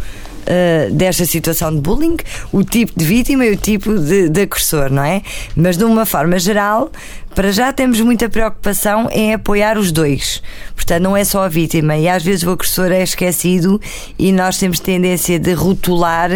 uh, 0.48 0.94
desta 0.94 1.26
situação 1.26 1.74
de 1.74 1.82
bullying, 1.82 2.18
o 2.52 2.64
tipo 2.64 2.98
de 2.98 3.06
vítima 3.06 3.46
e 3.46 3.52
o 3.52 3.58
tipo 3.58 3.98
de, 3.98 4.30
de 4.30 4.42
agressor, 4.42 4.92
não 4.92 5.04
é? 5.04 5.22
Mas 5.56 5.78
de 5.78 5.84
uma 5.84 6.06
forma 6.06 6.40
geral, 6.40 6.92
para 7.38 7.52
já 7.52 7.72
temos 7.72 8.02
muita 8.02 8.28
preocupação 8.28 9.08
em 9.12 9.32
apoiar 9.32 9.78
os 9.78 9.92
dois. 9.92 10.42
Portanto, 10.74 11.04
não 11.04 11.16
é 11.16 11.24
só 11.24 11.44
a 11.44 11.48
vítima. 11.48 11.96
E 11.96 12.10
às 12.10 12.24
vezes 12.24 12.44
o 12.44 12.50
agressor 12.50 12.92
é 12.92 13.04
esquecido 13.04 13.80
e 14.18 14.32
nós 14.32 14.58
temos 14.58 14.80
tendência 14.80 15.38
de 15.38 15.54
rotular 15.54 16.32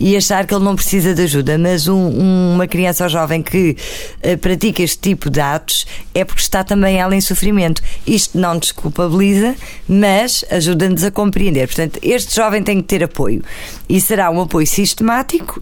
e 0.00 0.16
achar 0.16 0.46
que 0.46 0.54
ele 0.54 0.64
não 0.64 0.74
precisa 0.74 1.14
de 1.14 1.20
ajuda. 1.24 1.58
Mas 1.58 1.88
um, 1.88 2.54
uma 2.54 2.66
criança 2.66 3.04
ou 3.04 3.10
jovem 3.10 3.42
que 3.42 3.76
uh, 4.24 4.38
pratica 4.38 4.82
este 4.82 4.98
tipo 4.98 5.28
de 5.28 5.40
atos 5.40 5.86
é 6.14 6.24
porque 6.24 6.40
está 6.40 6.64
também 6.64 6.96
ela 6.96 7.14
em 7.14 7.20
sofrimento. 7.20 7.82
Isto 8.06 8.38
não 8.38 8.58
desculpabiliza, 8.58 9.54
mas 9.86 10.42
ajuda-nos 10.50 11.04
a 11.04 11.10
compreender. 11.10 11.66
Portanto, 11.66 11.98
este 12.02 12.34
jovem 12.34 12.62
tem 12.62 12.80
que 12.80 12.88
ter 12.88 13.04
apoio. 13.04 13.44
E 13.86 14.00
será 14.00 14.30
um 14.30 14.40
apoio 14.40 14.66
sistemático, 14.66 15.60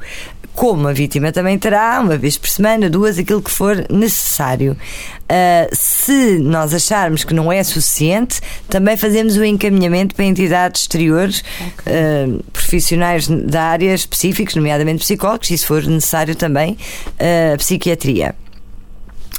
como 0.54 0.88
a 0.88 0.92
vítima 0.92 1.32
também 1.32 1.58
terá, 1.58 2.00
uma 2.00 2.16
vez 2.16 2.38
por 2.38 2.48
semana, 2.48 2.88
duas, 2.88 3.18
aquilo 3.18 3.42
que 3.42 3.50
for 3.50 3.84
necessário. 3.90 4.76
Uh, 5.24 5.68
se 5.72 6.38
nós 6.38 6.72
acharmos 6.72 7.24
que 7.24 7.34
não 7.34 7.52
é 7.52 7.62
suficiente, 7.62 8.40
também 8.68 8.96
fazemos 8.96 9.36
o 9.36 9.44
encaminhamento 9.44 10.14
para 10.14 10.24
entidades 10.24 10.82
exteriores, 10.82 11.42
okay. 11.78 11.92
uh, 11.92 12.42
profissionais 12.52 13.26
da 13.26 13.62
área 13.64 13.92
específicos, 13.94 14.54
nomeadamente 14.54 15.00
psicólogos, 15.00 15.50
e 15.50 15.58
se 15.58 15.66
for 15.66 15.82
necessário 15.84 16.36
também 16.36 16.72
uh, 16.72 17.56
psiquiatria. 17.58 18.34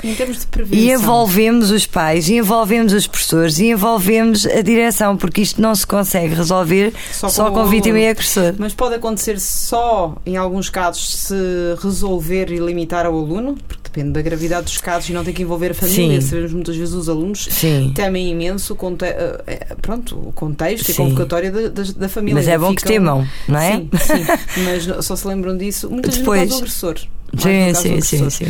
Em 0.03 0.13
termos 0.13 0.39
de 0.39 0.47
prevenção. 0.47 0.79
E 0.79 0.91
envolvemos 0.91 1.71
os 1.71 1.85
pais, 1.85 2.29
e 2.29 2.35
envolvemos 2.35 2.93
os 2.93 3.07
professores, 3.07 3.59
e 3.59 3.67
envolvemos 3.67 4.45
a 4.45 4.61
direção, 4.61 5.17
porque 5.17 5.41
isto 5.41 5.61
não 5.61 5.73
se 5.73 5.85
consegue 5.87 6.35
resolver 6.35 6.93
só, 7.11 7.29
só 7.29 7.49
com, 7.49 7.63
com 7.63 7.65
vítima 7.65 7.99
e 7.99 8.07
agressor. 8.07 8.53
Mas 8.57 8.73
pode 8.73 8.95
acontecer 8.95 9.39
só, 9.39 10.15
em 10.25 10.37
alguns 10.37 10.69
casos, 10.69 11.07
se 11.07 11.35
resolver 11.81 12.51
e 12.51 12.57
limitar 12.57 13.05
ao 13.05 13.17
aluno? 13.17 13.55
Porque 13.67 13.85
depende 13.95 14.11
da 14.11 14.21
gravidade 14.21 14.65
dos 14.65 14.77
casos 14.79 15.09
e 15.09 15.13
não 15.13 15.23
tem 15.23 15.33
que 15.33 15.41
envolver 15.41 15.71
a 15.71 15.73
família. 15.73 16.19
Sim. 16.19 16.27
Sabemos 16.27 16.53
muitas 16.53 16.75
vezes 16.75 16.93
os 16.93 17.07
alunos 17.07 17.47
Sim. 17.49 17.91
temem 17.95 18.29
imenso 18.29 18.73
o, 18.73 18.75
conte 18.75 19.05
eh, 19.05 19.43
eh, 19.47 19.75
pronto, 19.81 20.17
o 20.17 20.33
contexto 20.33 20.85
sim. 20.85 20.91
e 20.91 20.93
a 20.93 20.97
convocatória 20.97 21.51
da, 21.51 21.69
da, 21.69 21.83
da, 21.95 22.09
família. 22.09 22.35
Mas 22.35 22.47
é 22.47 22.57
bom 22.57 22.69
Ficam... 22.71 22.75
que 22.75 22.87
temam, 22.87 23.27
não 23.47 23.59
é? 23.59 23.77
Sim, 23.77 23.89
sim. 23.93 24.63
mas 24.63 25.05
só 25.05 25.15
se 25.15 25.27
lembram 25.27 25.57
disso 25.57 25.89
muitas 25.89 26.17
Depois... 26.17 26.41
vezes 26.41 26.55
do 26.55 26.61
agressor. 26.61 26.95
Sim, 27.37 27.73
sim, 27.73 28.01
sim, 28.01 28.29
sim. 28.29 28.45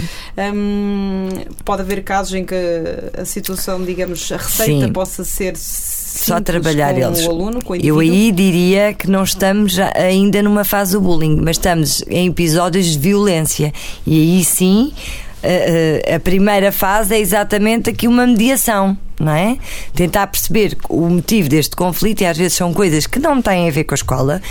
Hum, 0.53 1.29
pode 1.63 1.81
haver 1.81 2.03
casos 2.03 2.33
em 2.33 2.45
que 2.45 2.55
a 3.17 3.25
situação, 3.25 3.83
digamos, 3.83 4.31
a 4.31 4.37
receita 4.37 4.85
sim. 4.85 4.93
possa 4.93 5.23
ser 5.23 5.53
só 5.57 6.39
trabalhar 6.39 6.97
eles. 6.97 7.25
O 7.25 7.29
aluno, 7.29 7.59
Eu 7.81 7.99
aí 7.99 8.31
diria 8.31 8.93
que 8.93 9.09
não 9.09 9.23
estamos 9.23 9.77
ainda 9.95 10.41
numa 10.41 10.63
fase 10.63 10.93
do 10.93 11.01
bullying, 11.01 11.37
mas 11.41 11.57
estamos 11.57 12.03
em 12.09 12.29
episódios 12.29 12.87
de 12.87 12.99
violência. 12.99 13.73
E 14.05 14.21
aí 14.21 14.43
sim 14.43 14.93
a, 15.45 16.15
a 16.15 16.19
primeira 16.19 16.71
fase 16.71 17.15
é 17.15 17.19
exatamente 17.19 17.89
aqui 17.89 18.07
uma 18.07 18.25
mediação 18.25 18.97
não 19.19 19.31
é? 19.31 19.57
Tentar 19.93 20.27
perceber 20.27 20.77
o 20.89 21.07
motivo 21.09 21.49
deste 21.49 21.75
conflito 21.75 22.21
e 22.21 22.25
às 22.25 22.37
vezes 22.37 22.53
são 22.53 22.73
coisas 22.73 23.07
que 23.07 23.19
não 23.19 23.41
têm 23.41 23.67
a 23.67 23.71
ver 23.71 23.83
com 23.85 23.93
a 23.93 23.95
escola. 23.95 24.41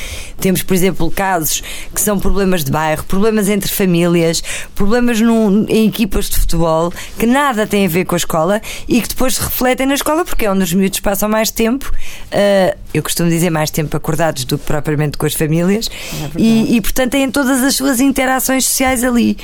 Temos, 0.40 0.62
por 0.62 0.74
exemplo, 0.74 1.10
casos 1.10 1.62
que 1.94 2.00
são 2.00 2.18
problemas 2.18 2.64
de 2.64 2.70
bairro, 2.70 3.04
problemas 3.04 3.48
entre 3.48 3.70
famílias, 3.70 4.42
problemas 4.74 5.20
num, 5.20 5.66
em 5.68 5.88
equipas 5.88 6.28
de 6.30 6.38
futebol 6.38 6.92
que 7.18 7.26
nada 7.26 7.66
têm 7.66 7.86
a 7.86 7.88
ver 7.88 8.04
com 8.04 8.14
a 8.14 8.18
escola 8.18 8.60
e 8.88 9.00
que 9.00 9.08
depois 9.08 9.36
se 9.36 9.42
refletem 9.42 9.86
na 9.86 9.94
escola 9.94 10.24
porque 10.24 10.46
é 10.46 10.50
onde 10.50 10.64
os 10.64 10.72
miúdos 10.72 11.00
passam 11.00 11.28
mais 11.28 11.50
tempo. 11.50 11.90
Uh, 12.26 12.76
eu 12.92 13.02
costumo 13.02 13.28
dizer 13.28 13.50
mais 13.50 13.70
tempo 13.70 13.96
acordados 13.96 14.44
do 14.44 14.56
que 14.56 14.64
propriamente 14.64 15.18
com 15.18 15.26
as 15.26 15.34
famílias 15.34 15.90
é 16.36 16.40
e, 16.40 16.76
e, 16.76 16.80
portanto, 16.80 17.12
têm 17.12 17.30
todas 17.30 17.62
as 17.62 17.74
suas 17.74 18.00
interações 18.00 18.64
sociais 18.64 19.02
ali. 19.02 19.36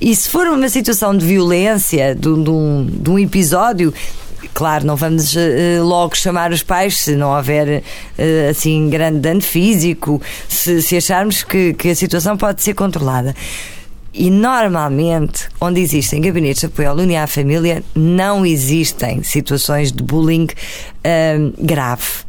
E 0.00 0.14
se 0.14 0.28
for 0.28 0.46
uma 0.46 0.68
situação 0.68 1.16
de 1.16 1.24
violência, 1.24 2.14
de, 2.14 2.20
de, 2.20 2.50
um, 2.50 2.86
de 2.86 3.10
um 3.10 3.18
episódio 3.18 3.92
Claro, 4.54 4.84
não 4.84 4.96
vamos 4.96 5.34
uh, 5.34 5.38
logo 5.82 6.16
chamar 6.16 6.50
os 6.50 6.62
pais 6.62 6.98
se 6.98 7.14
não 7.14 7.36
houver 7.36 7.82
uh, 7.82 8.50
assim 8.50 8.88
grande 8.88 9.20
dano 9.20 9.40
físico, 9.40 10.20
se, 10.48 10.82
se 10.82 10.96
acharmos 10.96 11.42
que, 11.42 11.74
que 11.74 11.90
a 11.90 11.94
situação 11.94 12.36
pode 12.36 12.62
ser 12.62 12.74
controlada. 12.74 13.34
E 14.12 14.30
normalmente, 14.30 15.48
onde 15.60 15.80
existem 15.80 16.20
gabinetes 16.20 16.60
de 16.60 16.66
apoio 16.66 16.88
ao 16.88 16.94
aluno 16.94 17.12
e 17.12 17.16
à 17.16 17.26
família, 17.26 17.84
não 17.94 18.44
existem 18.44 19.22
situações 19.22 19.92
de 19.92 20.02
bullying 20.02 20.46
uh, 20.46 21.64
grave. 21.64 22.24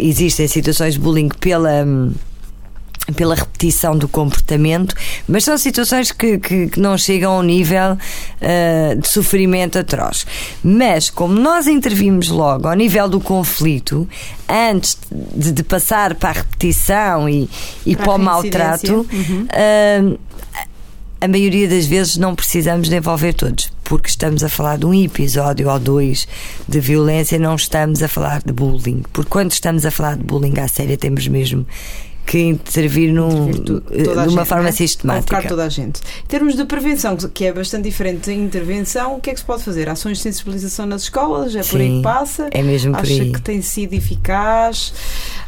existem 0.00 0.48
situações 0.48 0.94
de 0.94 1.00
bullying 1.00 1.28
pela. 1.28 1.84
Um, 1.84 2.12
pela 3.14 3.34
repetição 3.34 3.96
do 3.96 4.08
comportamento, 4.08 4.94
mas 5.28 5.44
são 5.44 5.56
situações 5.56 6.10
que, 6.10 6.38
que, 6.38 6.68
que 6.68 6.80
não 6.80 6.98
chegam 6.98 7.32
ao 7.32 7.42
nível 7.42 7.92
uh, 7.94 9.00
de 9.00 9.08
sofrimento 9.08 9.78
atroz. 9.78 10.26
Mas, 10.62 11.08
como 11.08 11.34
nós 11.34 11.66
intervimos 11.66 12.28
logo 12.28 12.68
ao 12.68 12.74
nível 12.74 13.08
do 13.08 13.20
conflito, 13.20 14.08
antes 14.48 14.98
de, 15.10 15.52
de 15.52 15.62
passar 15.62 16.14
para 16.14 16.30
a 16.30 16.32
repetição 16.32 17.28
e, 17.28 17.48
e 17.84 17.94
para, 17.94 18.06
para 18.06 18.14
o 18.14 18.18
maltrato, 18.18 19.06
uhum. 19.12 19.46
uh, 20.12 20.18
a 21.20 21.28
maioria 21.28 21.66
das 21.68 21.86
vezes 21.86 22.16
não 22.16 22.34
precisamos 22.34 22.88
de 22.88 22.96
envolver 22.96 23.32
todos, 23.32 23.72
porque 23.84 24.08
estamos 24.08 24.44
a 24.44 24.48
falar 24.48 24.78
de 24.78 24.84
um 24.84 24.92
episódio 24.92 25.70
ou 25.70 25.78
dois 25.78 26.28
de 26.68 26.78
violência, 26.80 27.38
não 27.38 27.54
estamos 27.54 28.02
a 28.02 28.08
falar 28.08 28.42
de 28.44 28.52
bullying. 28.52 29.02
Porque 29.12 29.30
quando 29.30 29.52
estamos 29.52 29.86
a 29.86 29.90
falar 29.90 30.16
de 30.16 30.24
bullying 30.24 30.58
à 30.58 30.68
séria, 30.68 30.96
temos 30.96 31.26
mesmo 31.26 31.66
que 32.26 32.40
intervir 32.40 33.12
num, 33.12 33.50
eh, 33.90 34.24
de 34.26 34.28
uma 34.28 34.44
forma 34.44 34.64
né? 34.64 34.72
sistemática. 34.72 35.36
Convocar 35.36 35.48
toda 35.48 35.64
a 35.64 35.68
gente. 35.68 36.00
Em 36.24 36.26
termos 36.26 36.56
de 36.56 36.64
prevenção, 36.64 37.16
que 37.16 37.44
é 37.44 37.52
bastante 37.52 37.84
diferente 37.84 38.26
da 38.26 38.34
intervenção, 38.34 39.16
o 39.16 39.20
que 39.20 39.30
é 39.30 39.32
que 39.32 39.38
se 39.38 39.46
pode 39.46 39.62
fazer? 39.62 39.88
Ações 39.88 40.18
de 40.18 40.24
sensibilização 40.24 40.86
nas 40.86 41.02
escolas? 41.02 41.54
É 41.54 41.62
Sim, 41.62 41.70
por 41.70 41.80
aí 41.80 41.96
que 41.96 42.02
passa? 42.02 42.48
É 42.50 42.62
mesmo 42.62 42.92
por 42.92 43.02
Acha 43.02 43.22
aí. 43.22 43.32
que 43.32 43.40
tem 43.40 43.62
sido 43.62 43.94
eficaz? 43.94 44.92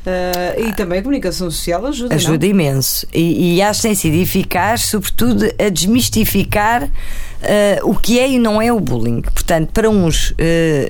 Uh, 0.06 0.68
e 0.68 0.73
também 0.75 1.00
a 1.00 1.02
comunicação 1.02 1.50
social 1.50 1.85
ajuda. 1.85 2.14
Ajuda 2.14 2.47
não? 2.47 2.50
imenso. 2.52 3.06
E, 3.12 3.56
e 3.56 3.62
acho 3.62 3.82
que 3.82 3.88
tem 3.88 3.94
sido 3.97 4.14
eficaz, 4.14 4.82
sobretudo, 4.82 5.44
a 5.58 5.68
desmistificar 5.68 6.88
uh, 7.42 7.90
o 7.90 7.95
que 7.97 8.18
é 8.18 8.28
e 8.28 8.38
não 8.38 8.61
é 8.61 8.73
o 8.73 8.80
bullying. 8.80 9.23
Portanto, 9.23 9.71
para 9.73 9.88
uns 9.88 10.30
uh, 10.30 10.35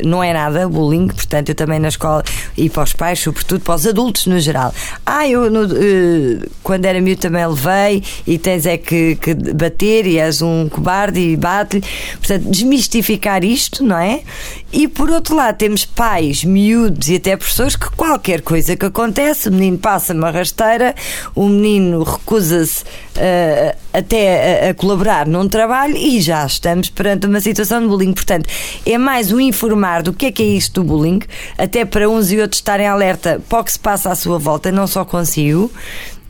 não 0.05 0.23
é 0.23 0.33
nada 0.33 0.69
bullying, 0.69 1.09
portanto, 1.09 1.51
eu 1.51 1.55
também 1.55 1.79
na 1.79 1.89
escola 1.89 2.23
e 2.57 2.69
para 2.69 2.83
os 2.83 2.93
pais, 2.93 3.19
sobretudo 3.21 3.61
para 3.61 3.75
os 3.75 3.87
adultos 3.87 4.27
no 4.27 4.39
geral. 4.41 4.73
Ah, 5.05 5.29
eu 5.29 5.51
no, 5.51 5.65
uh, 5.65 6.51
quando 6.63 6.85
era 6.85 7.01
miúdo 7.01 7.21
também 7.21 7.47
levei 7.47 8.03
e 8.27 8.39
tens 8.39 8.67
é 8.67 8.77
que, 8.77 9.17
que 9.17 9.35
bater 9.35 10.07
e 10.07 10.19
és 10.19 10.43
um 10.43 10.69
cobarde 10.69 11.21
e 11.21 11.37
bate-lhe. 11.37 11.85
Portanto, 12.19 12.51
desmistificar 12.51 13.45
isto, 13.45 13.85
não 13.85 13.99
é? 13.99 14.23
E 14.71 14.87
por 14.87 15.11
outro 15.11 15.35
lado, 15.35 15.57
temos 15.57 15.87
pais, 15.87 16.45
miúdos 16.45 17.09
e 17.09 17.17
até 17.17 17.35
professores 17.37 17.75
que 17.75 17.91
qualquer 17.93 18.43
coisa 18.43 18.77
que 18.77 18.85
acontece, 18.85 19.49
o 19.49 19.53
menino 19.53 19.79
passa 19.79 20.13
uma 20.13 20.31
rasteira, 20.31 20.95
o 21.35 21.49
menino 21.49 22.03
recusa-se 22.03 22.83
uh, 22.83 23.77
até 23.95 24.67
a, 24.67 24.71
a, 24.71 24.75
colaborar 24.75 25.27
num 25.27 25.49
trabalho 25.49 25.97
e 25.97 26.21
já 26.21 26.45
estamos 26.45 26.91
perante 26.91 27.27
uma 27.27 27.41
situação 27.41 27.81
de 27.81 27.89
bullying. 27.89 28.13
Portanto, 28.13 28.47
é 28.85 28.99
mais 28.99 29.33
o 29.33 29.41
informar 29.41 30.03
do 30.03 30.13
que 30.13 30.27
é 30.27 30.33
que 30.33 30.43
é 30.43 30.47
isto 30.47 30.83
do 30.83 30.85
bullying, 30.87 31.21
até 31.57 31.87
para 31.87 32.07
uns 32.07 32.31
e 32.31 32.39
outros 32.39 32.59
estarem 32.59 32.87
alerta 32.87 33.41
para 33.49 33.61
o 33.61 33.65
que 33.65 33.73
se 33.73 33.79
passa 33.79 34.11
à 34.11 34.15
sua 34.15 34.39
volta, 34.39 34.71
não 34.71 34.87
só 34.87 35.03
consigo 35.03 35.73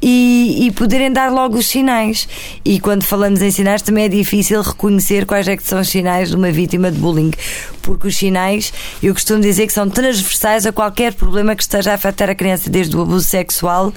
e, 0.01 0.67
e, 0.67 0.71
poderem 0.73 1.13
dar 1.13 1.31
logo 1.31 1.59
os 1.59 1.67
sinais. 1.67 2.29
E 2.65 2.79
quando 2.81 3.05
falamos 3.05 3.43
em 3.43 3.51
sinais, 3.51 3.83
também 3.83 4.05
é 4.05 4.09
difícil 4.09 4.61
reconhecer 4.63 5.27
quais 5.27 5.49
é 5.49 5.57
que 5.57 5.63
são 5.63 5.81
os 5.81 5.89
sinais 5.89 6.31
de 6.31 6.37
uma 6.37 6.51
vítima 6.51 6.91
de 6.91 6.99
bullying, 6.99 7.33
porque 7.83 8.09
os 8.09 8.17
sinais, 8.17 8.73
eu 9.03 9.13
costumo 9.13 9.41
dizer 9.41 9.67
que 9.67 9.73
são 9.73 9.89
transversais 9.89 10.67
a 10.67 10.73
qualquer 10.73 11.15
problema 11.15 11.57
que 11.57 11.63
esteja 11.63 11.93
a 11.93 11.95
afetar 11.95 12.31
a 12.31 12.35
criança, 12.35 12.71
desde 12.71 12.97
o 12.97 13.03
abuso 13.03 13.27
sexual 13.27 13.93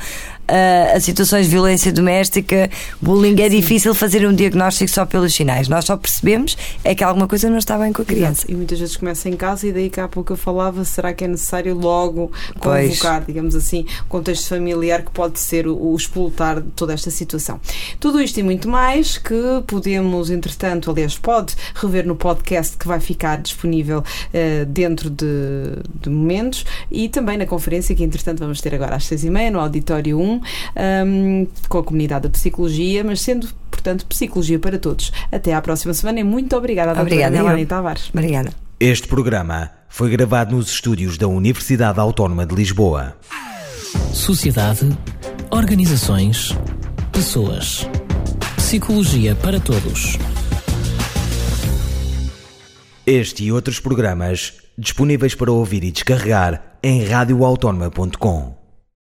a, 0.51 0.98
a 0.98 1.00
situações 1.00 1.46
de 1.46 1.51
violência 1.51 1.91
doméstica, 1.91 2.70
bullying, 3.01 3.39
é 3.41 3.50
Sim. 3.50 3.55
difícil 3.55 3.96
fazer 3.96 4.27
um 4.27 4.34
diagnóstico 4.34 4.91
só 4.91 5.05
pelos 5.05 5.34
sinais. 5.34 5.67
Nós 5.67 5.86
só 5.86 5.96
percebemos 5.96 6.58
é 6.84 6.93
que 6.93 7.03
alguma 7.03 7.27
coisa 7.27 7.50
não 7.50 7.58
está 7.58 7.77
bem 7.77 7.93
com 7.93 8.01
a 8.01 8.05
criança. 8.05 8.41
Exato. 8.41 8.51
E 8.51 8.55
muitas 8.55 8.79
vezes 8.79 8.98
começa 8.98 9.29
em 9.29 9.38
casa 9.38 9.67
e 9.67 9.72
daí 9.72 9.89
que 9.89 10.00
há 10.00 10.08
pouco 10.08 10.34
eu 10.34 10.38
falava, 10.38 10.84
será 10.84 11.13
que 11.13 11.24
é 11.24 11.27
necessário 11.27 11.74
logo 11.74 12.31
convocar, 12.60 13.17
pois. 13.17 13.27
digamos 13.27 13.55
assim, 13.55 13.86
contexto 14.10 14.50
familiar 14.50 15.03
que 15.03 15.12
pode 15.12 15.39
ser 15.39 15.67
o, 15.67 15.75
o 15.75 15.96
explotar 15.96 16.62
de 16.62 16.70
toda 16.72 16.93
esta 16.93 17.10
situação. 17.10 17.60
Tudo 18.00 18.22
isto 18.22 18.39
e 18.39 18.43
muito 18.43 18.67
mais 18.67 19.17
que 19.17 19.63
podemos, 19.67 20.29
entretanto, 20.29 20.91
aliás, 20.91 21.17
pode 21.17 21.55
rever 21.75 22.05
no 22.05 22.15
podcast 22.15 22.77
que 22.77 22.88
vai 22.88 23.00
ficar 23.00 23.41
disponível 23.41 24.00
uh, 24.00 24.65
dentro 24.65 25.10
de, 25.10 25.25
de 26.01 26.10
momentos 26.10 26.65
e 26.91 27.08
também 27.08 27.38
na 27.38 27.46
conferência 27.46 27.96
que, 27.96 28.03
entretanto, 28.03 28.39
vamos 28.39 28.60
ter 28.60 28.75
agora 28.75 28.96
às 28.96 29.05
seis 29.05 29.24
e 29.24 29.29
meia 29.29 29.51
no 29.51 29.60
Auditório 29.60 30.20
1 30.20 30.41
um, 31.06 31.48
com 31.70 31.78
a 31.78 31.84
comunidade 31.84 32.24
da 32.24 32.30
psicologia, 32.30 33.04
mas 33.04 33.22
sendo, 33.22 33.48
portanto, 33.70 34.06
psicologia 34.06 34.60
para 34.60 34.78
todos. 34.78 35.12
Até 35.32 35.54
à 35.54 35.62
próxima 35.62 35.94
semana 35.94 36.20
e 36.20 36.24
muito 36.24 36.56
obrigada, 36.56 37.00
obrigada 37.00 37.32
doutora 37.32 37.44
Melanie 37.44 37.66
Tavares. 37.66 38.10
Obrigada. 38.14 38.52
Este 38.80 39.08
programa 39.08 39.72
foi 39.88 40.10
gravado 40.10 40.56
nos 40.56 40.70
estúdios 40.70 41.18
da 41.18 41.28
Universidade 41.28 42.00
Autónoma 42.00 42.46
de 42.46 42.56
Lisboa. 42.56 43.16
Sociedade, 44.14 44.90
organizações, 45.52 46.58
pessoas. 47.12 47.88
Psicologia 48.56 49.36
para 49.36 49.60
todos. 49.60 50.18
Este 53.06 53.44
e 53.44 53.52
outros 53.52 53.80
programas 53.80 54.54
disponíveis 54.78 55.36
para 55.36 55.52
ouvir 55.52 55.84
e 55.84 55.92
descarregar 55.92 56.78
em 56.82 57.04
radioautónoma.com. 57.04 58.61